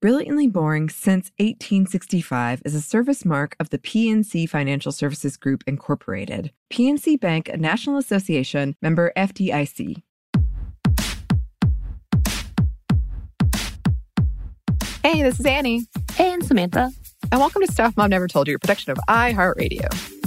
[0.00, 6.52] Brilliantly Boring Since 1865 is a service mark of the PNC Financial Services Group, Incorporated.
[6.72, 10.02] PNC Bank, a National Association member FDIC.
[15.02, 16.90] Hey, this is Annie, Hey And Samantha.
[17.30, 20.19] and welcome to Stuff Mom Never Told You, a production of iHeartRadio.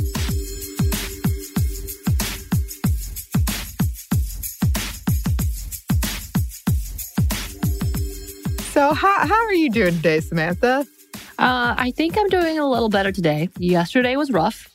[8.74, 10.88] So, how, how are you doing today, Samantha?
[11.38, 13.50] Uh, I think I'm doing a little better today.
[13.60, 14.68] Yesterday was rough.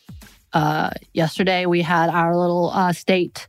[0.52, 3.48] Uh, yesterday we had our little uh, state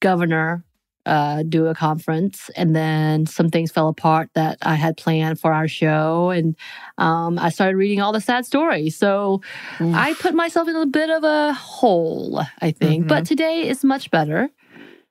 [0.00, 0.62] governor
[1.06, 5.54] uh, do a conference, and then some things fell apart that I had planned for
[5.54, 6.54] our show, and
[6.98, 8.98] um, I started reading all the sad stories.
[8.98, 9.40] So
[9.80, 13.06] I put myself in a bit of a hole, I think.
[13.08, 14.50] But today is much better.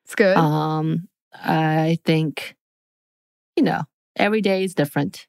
[0.03, 0.37] It's good.
[0.37, 2.55] Um, I think,
[3.55, 3.81] you know,
[4.19, 5.27] every day is different,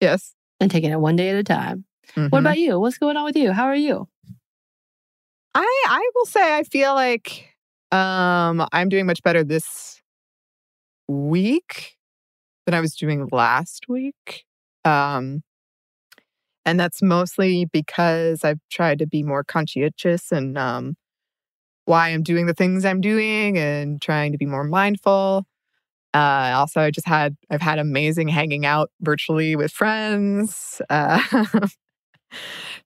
[0.00, 0.34] yes.
[0.60, 1.84] and taking it one day at a time.
[2.14, 2.38] What Mhm.
[2.40, 2.80] about you?
[2.80, 3.52] What's going on with you?
[3.52, 4.08] How are you?
[5.54, 7.54] I I will say I feel like
[7.92, 10.02] um I'm doing much better this
[11.08, 11.96] week
[12.66, 14.44] than I was doing last week.
[14.84, 15.42] Um
[16.64, 20.96] and that's mostly because I've tried to be more conscientious and um
[21.86, 25.46] why I'm doing the things I'm doing and trying to be more mindful.
[26.14, 30.80] Uh also I just had I've had amazing hanging out virtually with friends.
[30.88, 31.20] Uh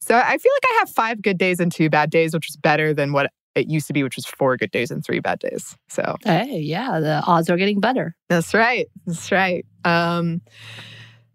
[0.00, 2.56] So I feel like I have five good days and two bad days, which is
[2.56, 5.38] better than what it used to be, which was four good days and three bad
[5.38, 5.77] days.
[5.88, 8.16] So Hey, yeah, the odds are getting better.
[8.28, 8.87] that's right.
[9.06, 9.66] That's right.
[9.84, 10.41] Um,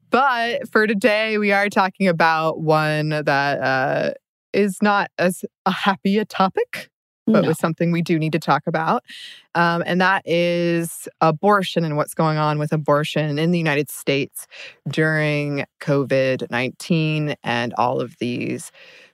[0.09, 4.11] but for today, we are talking about one that uh,
[4.53, 6.89] is not as a happy a topic,
[7.27, 7.47] but No.
[7.47, 9.03] was something we do need to talk about.
[9.53, 14.47] Um, and that is abortion and what's going on with abortion in the United States
[14.87, 18.71] during COVID 19 and all of these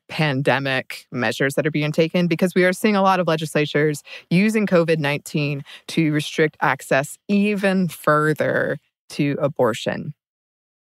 [0.09, 4.68] pandemic measures that are being taken because we are seeing a lot of legislatures using
[4.68, 8.78] COVID 19 to restrict access even further
[9.09, 10.13] to abortion.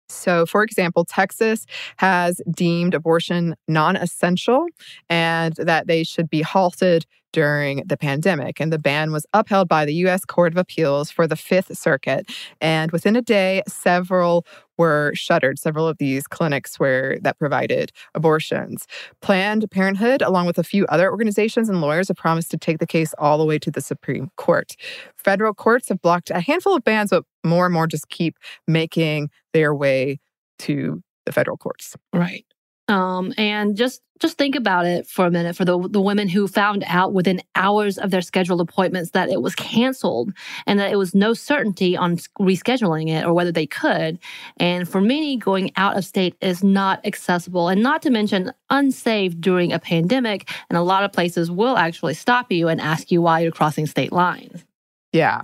[0.10, 1.66] So, for example, Texas
[1.98, 4.66] has deemed abortion non essential
[5.10, 8.60] and that they should be halted during the pandemic.
[8.60, 10.26] And the ban was upheld by the U.S.
[10.26, 12.30] Court of Appeals for the Fifth Circuit.
[12.62, 14.46] And within a day, several
[14.78, 18.88] were shuttered, several of these clinics where that provided abortions.
[19.22, 22.88] Planned Parenthood, along with a few other organizations and lawyers, have promised to take the
[22.88, 24.76] case all the way to the Supreme Court.
[25.18, 28.38] Federal courts have blocked a handful of bans, but more and more just keep
[28.68, 30.20] making their way
[30.60, 31.96] to the federal courts.
[32.14, 32.46] Right.
[32.90, 36.48] Um, and just just think about it for a minute for the the women who
[36.48, 40.34] found out within hours of their scheduled appointments that it was canceled
[40.66, 44.20] and that it was no certainty on rescheduling it or whether they could.
[44.58, 49.40] And for many, going out of state is not accessible and not to mention unsafe
[49.40, 50.50] during a pandemic.
[50.70, 53.86] And a lot of places will actually stop you and ask you why you're crossing
[53.86, 54.66] state lines.
[55.14, 55.42] Yeah.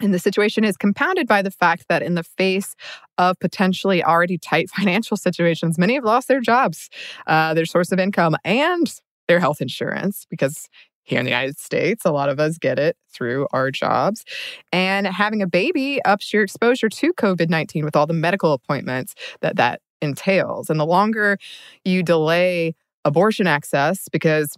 [0.00, 2.74] And the situation is compounded by the fact that, in the face
[3.18, 6.88] of potentially already tight financial situations, many have lost their jobs,
[7.26, 8.92] uh, their source of income, and
[9.28, 10.68] their health insurance because
[11.10, 12.04] here in the United States.
[12.04, 14.24] A lot of us get it through our jobs.
[14.72, 19.14] And having a baby ups your exposure to COVID 19 with all the medical appointments
[19.40, 20.70] that that entails.
[20.70, 21.36] And the longer
[21.84, 22.74] you delay
[23.04, 24.56] abortion access, because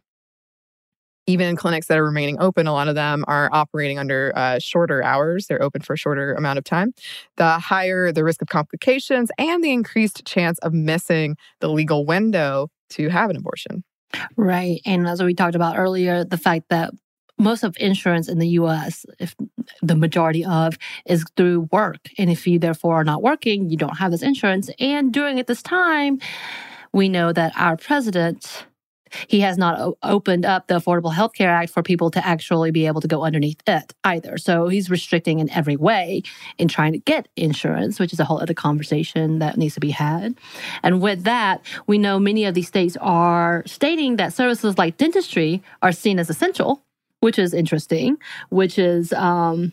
[1.26, 5.02] even clinics that are remaining open, a lot of them are operating under uh, shorter
[5.02, 5.46] hours.
[5.46, 6.92] They're open for a shorter amount of time.
[7.36, 12.68] The higher the risk of complications and the increased chance of missing the legal window
[12.90, 13.84] to have an abortion.
[14.36, 14.80] Right.
[14.84, 16.92] And as we talked about earlier, the fact that
[17.38, 19.34] most of insurance in the US, if
[19.80, 20.76] the majority of,
[21.06, 22.08] is through work.
[22.18, 24.70] And if you therefore are not working, you don't have this insurance.
[24.78, 26.20] And during at this time,
[26.92, 28.66] we know that our president
[29.28, 32.86] he has not opened up the Affordable Health Care Act for people to actually be
[32.86, 34.38] able to go underneath it either.
[34.38, 36.22] So he's restricting in every way
[36.58, 39.90] in trying to get insurance, which is a whole other conversation that needs to be
[39.90, 40.34] had.
[40.82, 45.62] And with that, we know many of these states are stating that services like dentistry
[45.82, 46.82] are seen as essential,
[47.20, 48.16] which is interesting,
[48.50, 49.72] which is um,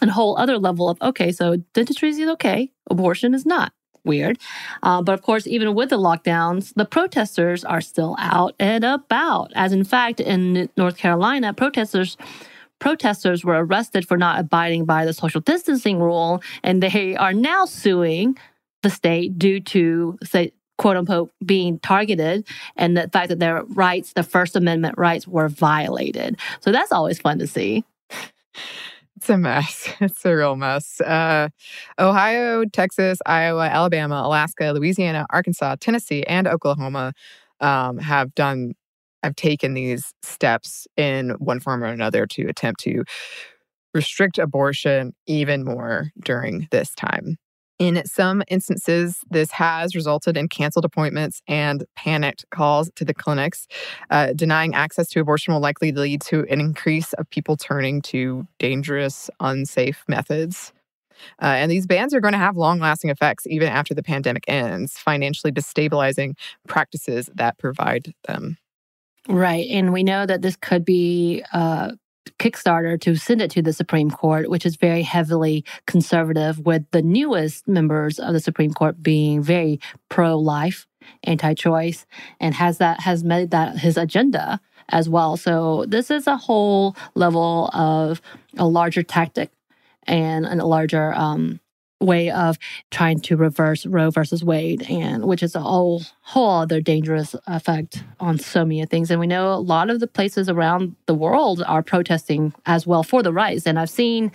[0.00, 3.72] a whole other level of okay, so dentistry is okay, abortion is not
[4.08, 4.38] weird.
[4.82, 9.52] Uh, but of course, even with the lockdowns, the protesters are still out and about.
[9.54, 12.16] As in fact, in North Carolina, protesters
[12.80, 17.64] protesters were arrested for not abiding by the social distancing rule, and they are now
[17.64, 18.36] suing
[18.82, 22.46] the state due to say quote unquote being targeted
[22.76, 26.38] and the fact that their rights, the First Amendment rights, were violated.
[26.60, 27.84] So that's always fun to see.
[29.18, 29.88] It's a mess.
[30.00, 31.00] It's a real mess.
[31.00, 31.48] Uh,
[31.98, 37.12] Ohio, Texas, Iowa, Alabama, Alaska, Louisiana, Arkansas, Tennessee, and Oklahoma
[37.60, 38.74] um, have done,
[39.24, 43.02] have taken these steps in one form or another to attempt to
[43.92, 47.38] restrict abortion even more during this time.
[47.78, 53.68] In some instances, this has resulted in canceled appointments and panicked calls to the clinics.
[54.10, 58.46] Uh, denying access to abortion will likely lead to an increase of people turning to
[58.58, 60.72] dangerous, unsafe methods.
[61.40, 64.44] Uh, and these bans are going to have long lasting effects even after the pandemic
[64.48, 66.34] ends, financially destabilizing
[66.66, 68.56] practices that provide them.
[69.28, 69.68] Right.
[69.70, 71.92] And we know that this could be uh,
[72.38, 77.02] Kickstarter to send it to the Supreme Court, which is very heavily conservative, with the
[77.02, 80.86] newest members of the Supreme Court being very pro-life,
[81.24, 82.06] anti-choice,
[82.40, 84.60] and has that has made that his agenda
[84.90, 85.36] as well.
[85.36, 88.20] So this is a whole level of
[88.56, 89.50] a larger tactic
[90.06, 91.60] and a larger um,
[92.00, 92.58] way of
[92.90, 98.02] trying to reverse Roe versus Wade, and which is a whole whole other dangerous effect
[98.20, 99.10] on so many things.
[99.10, 103.02] And we know a lot of the places around the world are protesting as well
[103.02, 103.66] for the rights.
[103.66, 104.32] And I've seen,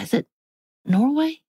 [0.00, 0.26] is it
[0.84, 1.40] Norway?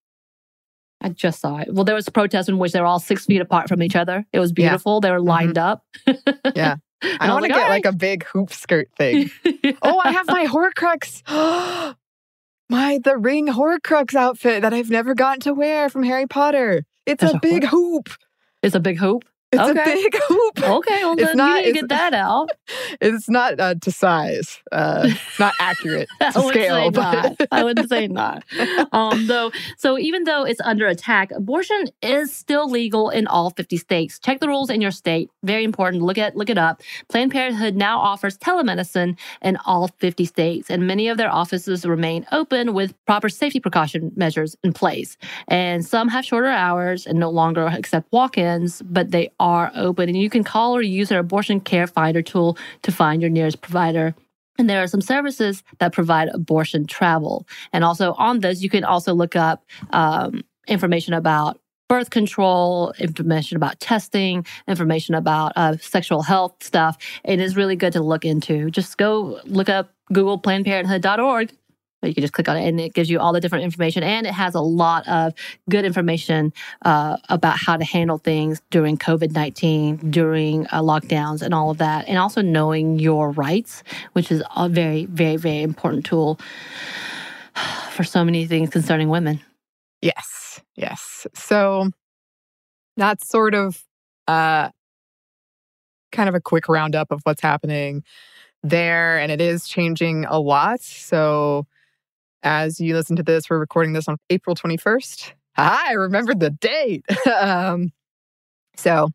[1.02, 1.72] I just saw it.
[1.72, 3.96] Well, there was a protest in which they were all six feet apart from each
[3.96, 4.26] other.
[4.34, 4.96] It was beautiful.
[4.96, 5.00] Yeah.
[5.02, 6.12] They were lined mm-hmm.
[6.14, 6.56] up.
[6.56, 6.78] yeah.
[7.04, 7.70] I, I want to like, get right.
[7.70, 9.30] like a big hoop skirt thing.
[9.64, 9.74] yeah.
[9.84, 11.96] Oh, I have my Horcrux.
[12.70, 16.84] My the ring Horcrux outfit that I've never gotten to wear from Harry Potter.
[17.06, 18.10] It's a, a big hoop.
[18.62, 19.24] It's a big hoop.
[19.52, 19.82] It's okay.
[19.82, 20.62] a big hoop.
[20.62, 22.50] Okay, well it's then not, you need to get that out.
[23.00, 24.60] It's not uh, to size.
[24.72, 25.10] Uh,
[25.40, 26.90] not accurate to scale.
[26.92, 27.48] But...
[27.52, 28.44] I would say not.
[28.92, 33.78] Um, though, so even though it's under attack, abortion is still legal in all 50
[33.78, 34.20] states.
[34.20, 35.30] Check the rules in your state.
[35.44, 36.04] Very important.
[36.04, 36.82] Look at look it up.
[37.08, 42.26] Planned Parenthood now offers telemedicine in all 50 states, and many of their offices remain
[42.32, 45.18] open with proper safety precaution measures in place.
[45.48, 50.10] And some have shorter hours and no longer accept walk-ins, but they are open.
[50.10, 53.62] And you can call or use their abortion care finder tool to find your nearest
[53.62, 54.16] provider.
[54.58, 57.48] And there are some services that provide abortion travel.
[57.74, 63.56] And also on this, you can also look up um, information about birth control, information
[63.56, 66.98] about testing, information about uh, sexual health stuff.
[67.24, 68.70] It is really good to look into.
[68.72, 71.52] Just go look up Google PlannedParenthood.org
[72.04, 74.04] you can just click on it and it gives you all the different information.
[74.04, 75.34] And it has a lot of
[75.70, 81.54] good information uh, about how to handle things during COVID 19, during uh, lockdowns, and
[81.54, 82.08] all of that.
[82.08, 86.40] And also knowing your rights, which is a very, very, very important tool
[87.92, 89.42] for so many things concerning women.
[90.02, 90.62] Yes.
[90.76, 91.26] Yes.
[91.34, 91.90] So
[92.96, 93.84] that's sort of
[94.28, 94.70] uh,
[96.12, 98.04] kind of a quick roundup of what's happening
[98.62, 99.18] there.
[99.18, 100.82] And it is changing a lot.
[100.82, 101.66] So
[102.44, 105.34] as you listen to this, we're recording this on April 21st.
[105.56, 107.06] I remembered the date.
[107.40, 107.92] um,
[108.76, 109.10] so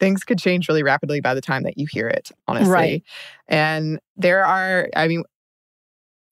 [0.00, 2.72] things could change really rapidly by the time that you hear it, honestly.
[2.72, 3.02] Right.
[3.48, 5.24] And there are, I mean,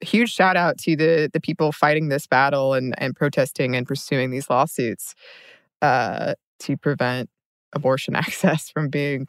[0.00, 4.30] huge shout out to the the people fighting this battle and and protesting and pursuing
[4.30, 5.14] these lawsuits
[5.82, 7.30] uh, to prevent
[7.72, 9.26] abortion access from being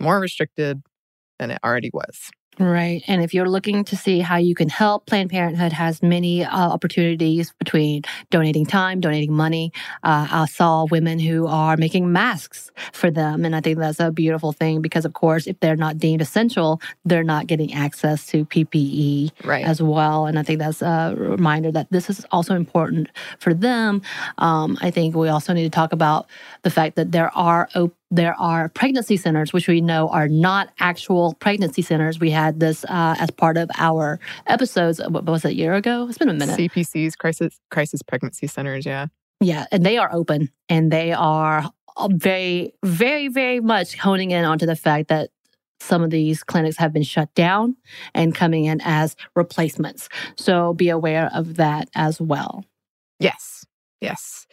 [0.00, 0.82] more restricted
[1.38, 2.30] than it already was.
[2.58, 3.02] Right.
[3.08, 6.50] And if you're looking to see how you can help, Planned Parenthood has many uh,
[6.68, 9.72] opportunities between donating time, donating money.
[10.02, 13.46] Uh, I saw women who are making masks for them.
[13.46, 16.80] And I think that's a beautiful thing because, of course, if they're not deemed essential,
[17.06, 19.64] they're not getting access to PPE Right.
[19.64, 20.26] as well.
[20.26, 24.02] And I think that's a reminder that this is also important for them.
[24.36, 26.26] Um, I think we also need to talk about
[26.62, 30.68] the fact that there are op- there are pregnancy centers, which we know are not
[30.78, 32.20] actual pregnancy centers.
[32.20, 35.00] We had this uh, as part of our episodes.
[35.08, 36.06] What was it, a year ago?
[36.08, 36.58] It's been a minute.
[36.58, 38.84] CPCs, crisis crisis pregnancy centers.
[38.84, 39.06] Yeah.
[39.40, 41.68] Yeah, and they are open and they are
[42.10, 45.30] very, very, very much honing in onto the fact that
[45.80, 47.76] some of these clinics have been shut down
[48.14, 50.08] and coming in as replacements.
[50.36, 52.64] So be aware of that as well.
[53.18, 53.61] Yes.
[54.02, 54.48] Yes.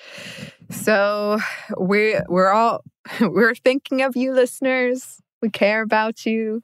[0.69, 1.39] So
[1.79, 2.83] we we're all
[3.19, 5.19] we're thinking of you listeners.
[5.41, 6.61] We care about you.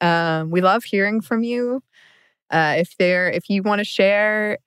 [0.00, 1.82] Um, we love hearing from you.
[2.48, 4.58] Uh, if there if you want to share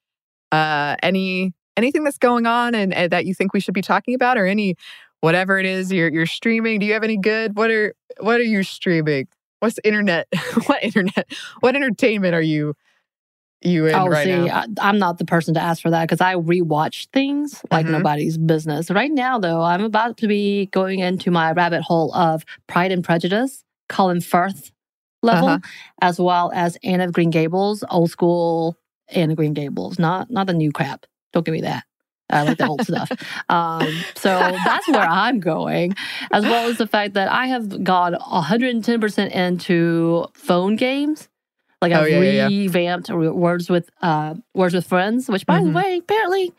[0.52, 4.14] uh, any anything that's going on and, and that you think we should be talking
[4.14, 4.76] about or any
[5.22, 8.44] whatever it is you're you're streaming, do you have any good what are what are
[8.44, 9.28] you streaming?
[9.62, 10.28] What's internet?
[10.66, 11.32] what internet?
[11.62, 12.76] What entertainment are you
[13.64, 14.48] you in oh, right see, now?
[14.56, 17.92] I, I'm not the person to ask for that because I rewatch things like Mhm.
[17.92, 18.90] nobody's business.
[18.92, 23.04] Right now, though, I'm about to be going into my rabbit hole of Pride and
[23.04, 24.72] Prejudice, Colin Firth
[25.22, 25.60] level, Uh-huh.
[26.02, 28.78] as well as Anne of Green Gables, old school
[29.10, 31.06] Anne of Green Gables, not not the new crap.
[31.34, 31.84] Don't give me that.
[32.30, 33.12] I like the old stuff.
[33.50, 35.94] Um, so that's where I'm going,
[36.32, 41.28] as well as the fact that I have gone 110% into phone games.
[41.84, 42.48] Like Oh, I've yeah, yeah, yeah.
[42.48, 45.66] revamped Words with uh, Words with Friends, which by Mhm.
[45.66, 46.54] the way, apparently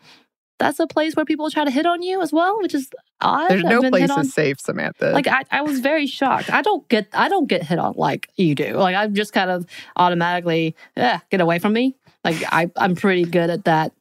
[0.59, 2.89] that's a place where people try to hit on you as well, which is
[3.19, 3.49] odd.
[3.49, 5.11] There's I've no place is safe, Samantha.
[5.11, 6.49] like I, I was very shocked.
[6.53, 8.75] I don't get I don't get hit on like you do.
[8.77, 9.65] Like I'm just kind of
[9.97, 11.95] automatically, yeah, get away from me.
[12.23, 13.91] Like I I'm pretty good at that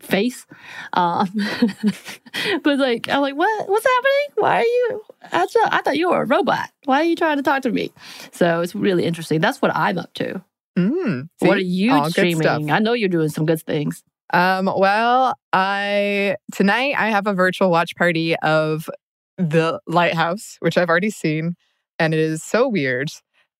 [0.00, 0.46] face.
[0.92, 1.28] Um,
[2.62, 4.26] but like I'm like, what what's happening?
[4.36, 6.70] Why are you I thought, I thought you were a robot.
[6.84, 7.92] Why are you trying to talk to me?
[8.32, 9.40] So it's really interesting.
[9.40, 10.42] That's what I'm up to.
[10.78, 12.36] Mm, what are you All good stuff.
[12.36, 12.70] streaming?
[12.70, 14.02] I know you're doing some good things.
[14.32, 18.90] Um, well, I tonight I have a virtual watch party of
[19.38, 21.54] The Lighthouse, which I've already seen,
[21.98, 23.08] and it is so weird.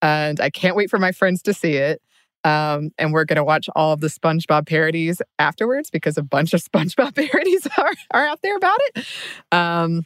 [0.02, 2.02] And I can't wait for my friends to see it.
[2.46, 6.62] Um, and we're gonna watch all of the SpongeBob parodies afterwards because a bunch of
[6.72, 9.06] SpongeBob parodies are, are out there about it.
[9.50, 10.02] Um,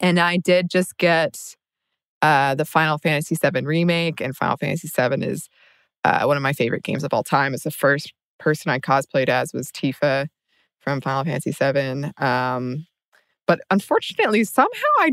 [0.00, 1.38] and I did just get
[2.22, 5.48] uh the Final Fantasy VII remake, and Final Fantasy VII is
[6.04, 7.52] uh, one of my favorite games of all time.
[7.52, 10.28] It's the first person I cosplayed as was Tifa
[10.80, 12.12] from Final Fantasy VII.
[12.24, 12.86] Um,
[13.46, 14.68] but unfortunately, somehow
[14.98, 15.12] I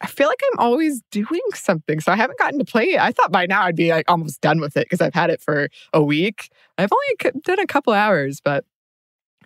[0.00, 3.00] I feel like I'm always doing something, so I haven't gotten to play it.
[3.00, 5.40] I thought by now I'd be like almost done with it because I've had it
[5.40, 6.50] for a week.
[6.78, 8.64] I've only c- done a couple hours, but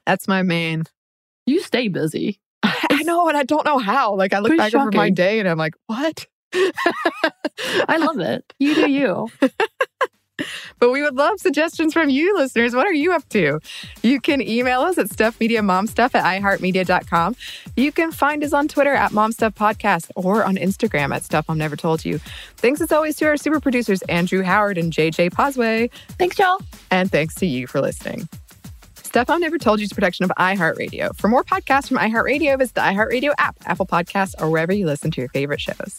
[0.07, 0.85] that's my main.
[1.47, 2.41] You stay busy.
[2.63, 4.15] I, I know, and I don't know how.
[4.15, 6.27] Like I look Pretty back over my day, and I'm like, what?
[6.55, 8.53] I love it.
[8.59, 9.29] You do you.
[10.79, 12.75] But we would love suggestions from you, listeners.
[12.75, 13.59] What are you up to?
[14.03, 17.37] You can email us at stuffmediamomstuff at iheartmedia.com.
[17.77, 21.75] You can find us on Twitter at momstuffpodcast or on Instagram at Stuff Mom Never
[21.75, 22.19] Told You.
[22.57, 25.91] Thanks as always to our super producers, Andrew Howard and JJ Posway.
[26.11, 26.61] Thanks, y'all.
[26.91, 28.29] And thanks to you for listening.
[28.97, 31.17] Stuff Mom Never Told You is a production of iHeartRadio.
[31.17, 35.11] For more podcasts from iHeartRadio, visit the iHeartRadio app, Apple Podcasts, or wherever you listen
[35.11, 35.99] to your favorite shows.